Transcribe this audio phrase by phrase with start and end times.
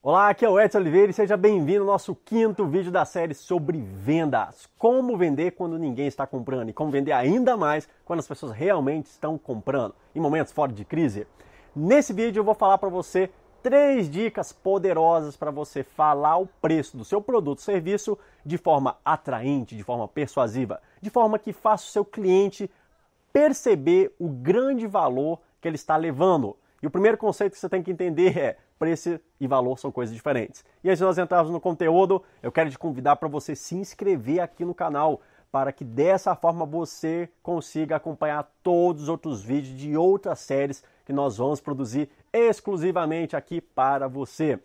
[0.00, 3.34] Olá, aqui é o Edson Oliveira e seja bem-vindo ao nosso quinto vídeo da série
[3.34, 4.68] sobre vendas.
[4.78, 9.06] Como vender quando ninguém está comprando e como vender ainda mais quando as pessoas realmente
[9.06, 11.26] estão comprando em momentos fora de crise.
[11.74, 13.28] Nesse vídeo eu vou falar para você
[13.60, 18.96] três dicas poderosas para você falar o preço do seu produto ou serviço de forma
[19.04, 22.70] atraente, de forma persuasiva, de forma que faça o seu cliente
[23.32, 26.56] perceber o grande valor que ele está levando.
[26.80, 30.14] E o primeiro conceito que você tem que entender é preço e valor são coisas
[30.14, 30.64] diferentes.
[30.82, 34.40] E antes de nós entrarmos no conteúdo, eu quero te convidar para você se inscrever
[34.40, 39.96] aqui no canal, para que dessa forma você consiga acompanhar todos os outros vídeos de
[39.96, 44.60] outras séries que nós vamos produzir exclusivamente aqui para você.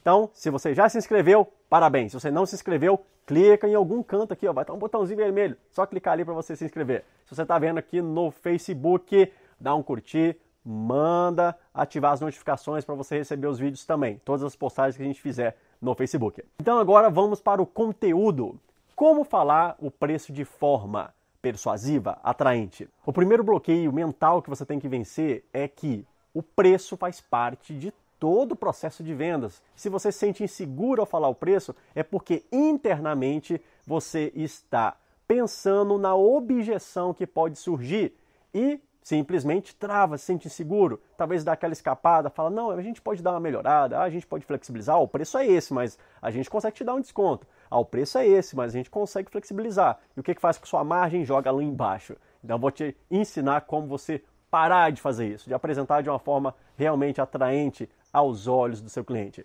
[0.00, 2.12] Então, se você já se inscreveu, parabéns.
[2.12, 5.18] Se você não se inscreveu, clica em algum canto aqui, ó, vai estar um botãozinho
[5.18, 5.56] vermelho.
[5.70, 7.04] Só clicar ali para você se inscrever.
[7.26, 10.38] Se você está vendo aqui no Facebook, dá um curtir,
[10.70, 15.06] manda ativar as notificações para você receber os vídeos também, todas as postagens que a
[15.06, 16.44] gente fizer no Facebook.
[16.60, 18.60] Então agora vamos para o conteúdo.
[18.94, 22.86] Como falar o preço de forma persuasiva, atraente?
[23.06, 27.72] O primeiro bloqueio mental que você tem que vencer é que o preço faz parte
[27.72, 27.90] de
[28.20, 29.62] todo o processo de vendas.
[29.74, 35.96] Se você se sente inseguro ao falar o preço, é porque internamente você está pensando
[35.96, 38.14] na objeção que pode surgir
[38.52, 43.22] e simplesmente trava, se sente inseguro, talvez dá aquela escapada, fala: não, a gente pode
[43.22, 46.76] dar uma melhorada, a gente pode flexibilizar, o preço é esse, mas a gente consegue
[46.76, 47.46] te dar um desconto.
[47.70, 49.98] Ah, o preço é esse, mas a gente consegue flexibilizar.
[50.14, 51.24] E o que, que faz com sua margem?
[51.24, 52.16] Joga lá embaixo.
[52.44, 56.18] Então eu vou te ensinar como você parar de fazer isso, de apresentar de uma
[56.18, 59.44] forma realmente atraente aos olhos do seu cliente.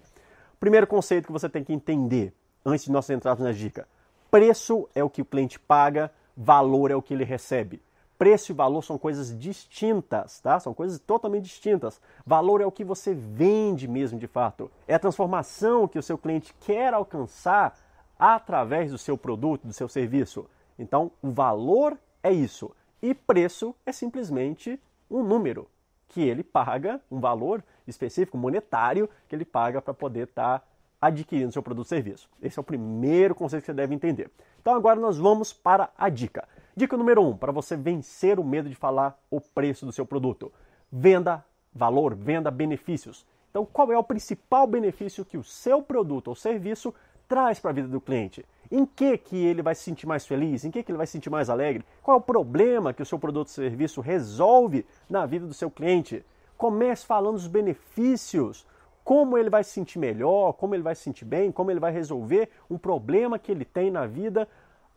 [0.60, 2.34] Primeiro conceito que você tem que entender
[2.66, 3.88] antes de nós entrarmos na dica:
[4.30, 7.82] preço é o que o cliente paga, valor é o que ele recebe.
[8.24, 10.58] Preço e valor são coisas distintas, tá?
[10.58, 12.00] São coisas totalmente distintas.
[12.26, 14.72] Valor é o que você vende mesmo de fato.
[14.88, 17.78] É a transformação que o seu cliente quer alcançar
[18.18, 20.46] através do seu produto, do seu serviço.
[20.80, 22.72] Então, o valor é isso.
[23.02, 24.80] E preço é simplesmente
[25.12, 25.68] um número
[26.08, 30.66] que ele paga, um valor específico, monetário, que ele paga para poder estar tá
[31.02, 32.30] adquirindo seu produto ou serviço.
[32.42, 34.32] Esse é o primeiro conceito que você deve entender.
[34.62, 36.48] Então agora nós vamos para a dica.
[36.76, 40.08] Dica número 1, um, para você vencer o medo de falar o preço do seu
[40.08, 40.52] produto.
[40.92, 43.28] Venda valor, venda benefícios.
[43.52, 46.92] Então, qual é o principal benefício que o seu produto ou serviço
[47.28, 48.44] traz para a vida do cliente?
[48.72, 50.66] Em que, que ele vai se sentir mais feliz?
[50.66, 51.86] Em que, que ele vai se sentir mais alegre?
[52.02, 55.70] Qual é o problema que o seu produto ou serviço resolve na vida do seu
[55.70, 56.26] cliente?
[56.58, 58.66] Comece falando dos benefícios,
[59.04, 61.92] como ele vai se sentir melhor, como ele vai se sentir bem, como ele vai
[61.92, 64.48] resolver um problema que ele tem na vida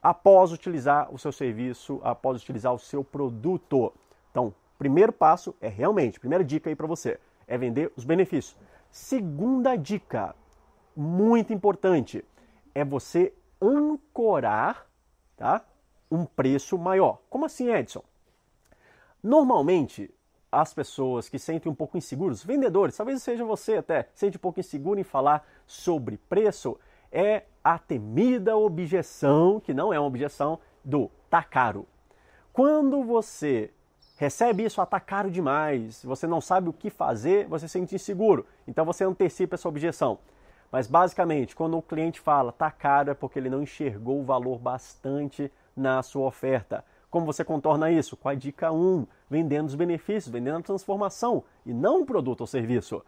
[0.07, 3.93] após utilizar o seu serviço, após utilizar o seu produto.
[4.31, 8.57] Então, primeiro passo é realmente, primeira dica aí para você, é vender os benefícios.
[8.89, 10.33] Segunda dica,
[10.95, 12.25] muito importante,
[12.73, 14.87] é você ancorar,
[15.37, 15.65] tá?
[16.09, 17.19] Um preço maior.
[17.29, 18.05] Como assim, Edson?
[19.21, 20.09] Normalmente,
[20.53, 24.61] as pessoas que sentem um pouco inseguros, vendedores, talvez seja você até, sente um pouco
[24.61, 26.79] inseguro em falar sobre preço,
[27.11, 31.85] é a temida objeção, que não é uma objeção, do tá caro.
[32.53, 33.73] Quando você
[34.17, 37.97] recebe isso, ah, tá caro demais, você não sabe o que fazer, você se sente
[37.97, 38.47] inseguro.
[38.69, 40.21] Então você antecipa essa objeção.
[40.71, 44.61] Mas basicamente, quando o cliente fala tá caro é porque ele não enxergou o valor
[44.61, 46.85] bastante na sua oferta.
[47.11, 48.17] Como você contorna isso?
[48.17, 52.47] Com a dica 1, vendendo os benefícios, vendendo a transformação e não um produto ou
[52.47, 53.03] serviço.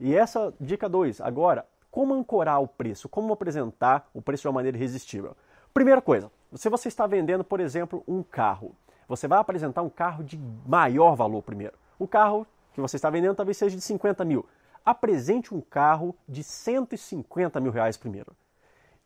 [0.00, 3.08] E essa dica 2, agora, como ancorar o preço?
[3.08, 5.36] Como apresentar o preço de uma maneira irresistível?
[5.74, 8.74] Primeira coisa, se você está vendendo, por exemplo, um carro,
[9.08, 11.74] você vai apresentar um carro de maior valor primeiro.
[11.98, 14.46] O carro que você está vendendo talvez seja de 50 mil.
[14.84, 18.32] Apresente um carro de 150 mil reais primeiro.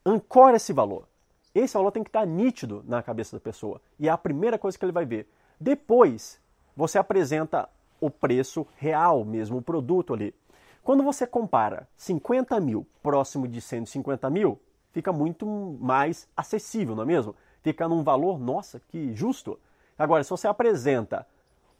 [0.05, 1.07] Ancore esse valor.
[1.53, 3.81] Esse valor tem que estar nítido na cabeça da pessoa.
[3.99, 5.27] E é a primeira coisa que ele vai ver.
[5.59, 6.39] Depois,
[6.75, 7.67] você apresenta
[7.99, 10.35] o preço real mesmo, o produto ali.
[10.85, 14.61] Quando você compara 50 mil próximo de 150 mil,
[14.91, 15.43] fica muito
[15.81, 17.35] mais acessível, não é mesmo?
[17.63, 19.59] Fica num valor, nossa, que justo.
[19.97, 21.25] Agora, se você apresenta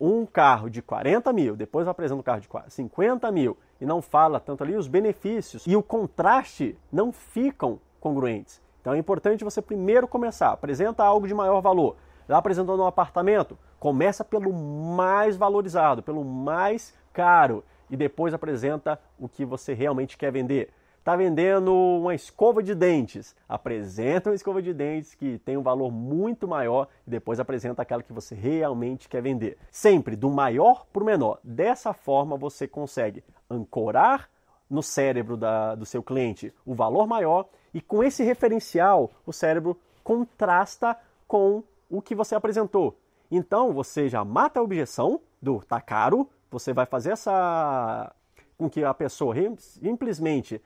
[0.01, 4.39] um carro de 40 mil, depois apresenta um carro de 50 mil e não fala
[4.39, 8.59] tanto ali os benefícios e o contraste não ficam congruentes.
[8.81, 11.95] Então é importante você primeiro começar, apresenta algo de maior valor.
[12.27, 19.27] Já apresentando um apartamento, começa pelo mais valorizado, pelo mais caro e depois apresenta o
[19.27, 20.71] que você realmente quer vender.
[21.05, 25.91] Está vendendo uma escova de dentes, apresenta uma escova de dentes que tem um valor
[25.91, 29.55] muito maior e depois apresenta aquela que você realmente quer vender.
[29.69, 31.39] Sempre do maior para o menor.
[31.43, 34.27] Dessa forma você consegue ancorar
[34.67, 39.79] no cérebro da, do seu cliente o valor maior e com esse referencial o cérebro
[40.03, 40.97] contrasta
[41.27, 42.97] com o que você apresentou.
[43.29, 48.15] Então você já mata a objeção do tá caro, você vai fazer essa
[48.57, 50.61] com que a pessoa simplesmente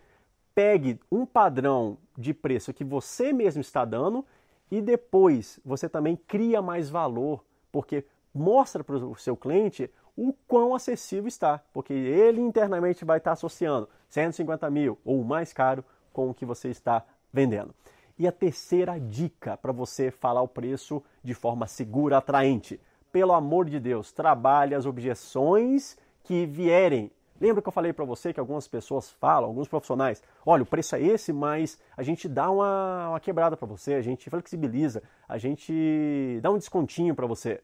[0.54, 4.24] pegue um padrão de preço que você mesmo está dando
[4.70, 10.76] e depois você também cria mais valor, porque mostra para o seu cliente o quão
[10.76, 15.84] acessível está, porque ele internamente vai estar associando 150 mil ou mais caro
[16.14, 17.04] com o que você está
[17.34, 17.74] vendendo.
[18.16, 22.80] E a terceira dica para você falar o preço de forma segura, atraente.
[23.12, 27.12] Pelo amor de Deus, trabalhe as objeções que vierem.
[27.42, 30.96] Lembra que eu falei para você que algumas pessoas falam, alguns profissionais, olha, o preço
[30.96, 35.38] é esse, mas a gente dá uma, uma quebrada para você, a gente flexibiliza, a
[35.38, 37.62] gente dá um descontinho para você.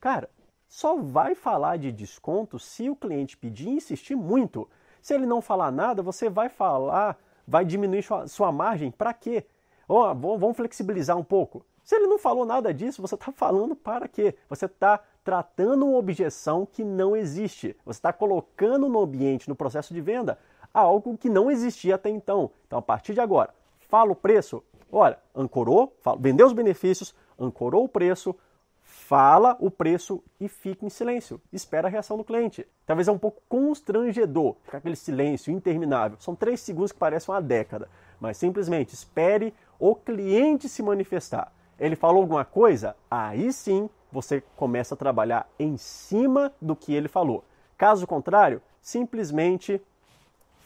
[0.00, 0.28] Cara,
[0.66, 4.68] só vai falar de desconto se o cliente pedir e insistir muito.
[5.02, 9.46] Se ele não falar nada, você vai falar, vai diminuir sua, sua margem para quê?
[9.86, 11.66] Oh, vamos flexibilizar um pouco.
[11.90, 14.36] Se ele não falou nada disso, você está falando para quê?
[14.48, 17.76] Você está tratando uma objeção que não existe.
[17.84, 20.38] Você está colocando no ambiente, no processo de venda,
[20.72, 22.52] algo que não existia até então.
[22.64, 24.62] Então, a partir de agora, fala o preço.
[24.92, 28.36] Olha, ancorou, fala, vendeu os benefícios, ancorou o preço,
[28.80, 31.40] fala o preço e fica em silêncio.
[31.52, 32.64] Espera a reação do cliente.
[32.86, 36.18] Talvez é um pouco constrangedor ficar aquele silêncio interminável.
[36.20, 37.88] São três segundos que parecem uma década.
[38.20, 41.52] Mas simplesmente espere o cliente se manifestar.
[41.80, 42.94] Ele falou alguma coisa?
[43.10, 47.42] Aí sim você começa a trabalhar em cima do que ele falou.
[47.78, 49.80] Caso contrário, simplesmente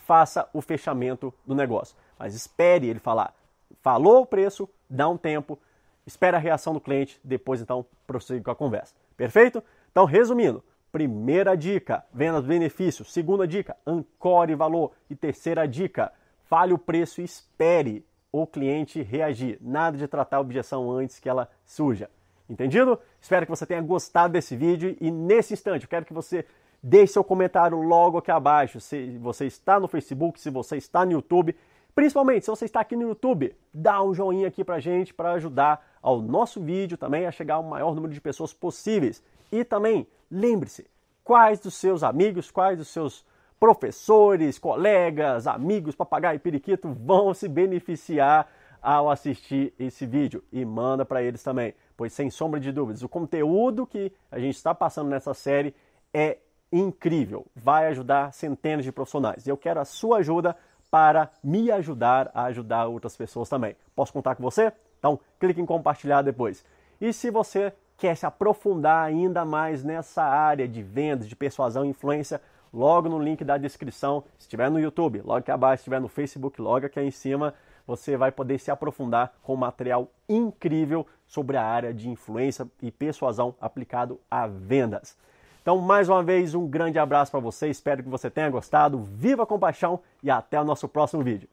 [0.04, 1.96] faça o fechamento do negócio.
[2.18, 3.32] Mas espere ele falar.
[3.80, 5.58] Falou o preço, dá um tempo,
[6.04, 8.94] espera a reação do cliente, depois então prossiga com a conversa.
[9.16, 9.62] Perfeito?
[9.92, 13.12] Então, resumindo, primeira dica, vendas benefícios.
[13.12, 14.92] Segunda dica, ancore valor.
[15.08, 16.12] E terceira dica,
[16.46, 18.04] fale o preço e espere
[18.42, 19.58] o cliente reagir.
[19.60, 22.10] Nada de tratar a objeção antes que ela surja.
[22.50, 22.98] Entendido?
[23.20, 26.44] Espero que você tenha gostado desse vídeo e nesse instante eu quero que você
[26.82, 28.80] deixe seu comentário logo aqui abaixo.
[28.80, 31.54] Se você está no Facebook, se você está no YouTube,
[31.94, 35.86] principalmente se você está aqui no YouTube, dá um joinha aqui pra gente para ajudar
[36.02, 39.22] ao nosso vídeo também a chegar ao maior número de pessoas possíveis.
[39.52, 40.90] E também, lembre-se,
[41.22, 43.24] quais dos seus amigos, quais dos seus
[43.64, 48.46] professores, colegas, amigos, papagaio e periquito vão se beneficiar
[48.82, 53.08] ao assistir esse vídeo e manda para eles também, pois sem sombra de dúvidas, o
[53.08, 55.74] conteúdo que a gente está passando nessa série
[56.12, 56.36] é
[56.70, 59.46] incrível, vai ajudar centenas de profissionais.
[59.46, 60.54] E eu quero a sua ajuda
[60.90, 63.74] para me ajudar a ajudar outras pessoas também.
[63.96, 64.74] Posso contar com você?
[64.98, 66.62] Então, clique em compartilhar depois.
[67.00, 71.88] E se você quer se aprofundar ainda mais nessa área de vendas, de persuasão e
[71.88, 72.42] influência,
[72.74, 76.08] logo no link da descrição, se estiver no YouTube, logo aqui abaixo, se estiver no
[76.08, 77.54] Facebook, logo aqui em cima,
[77.86, 83.54] você vai poder se aprofundar com material incrível sobre a área de influência e persuasão
[83.60, 85.16] aplicado a vendas.
[85.62, 89.46] Então, mais uma vez, um grande abraço para você, espero que você tenha gostado, viva
[89.46, 91.48] com paixão e até o nosso próximo vídeo.